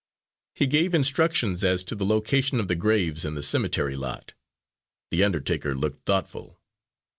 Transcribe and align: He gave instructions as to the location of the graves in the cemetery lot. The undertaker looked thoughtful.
He 0.55 0.65
gave 0.65 0.95
instructions 0.95 1.63
as 1.63 1.83
to 1.83 1.93
the 1.93 2.07
location 2.07 2.59
of 2.59 2.67
the 2.67 2.73
graves 2.75 3.23
in 3.23 3.35
the 3.35 3.43
cemetery 3.43 3.95
lot. 3.95 4.33
The 5.11 5.23
undertaker 5.23 5.75
looked 5.75 6.07
thoughtful. 6.07 6.59